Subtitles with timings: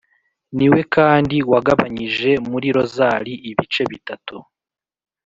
[0.57, 4.37] niwe kandi wagabanyije muri rozali ibice bitatu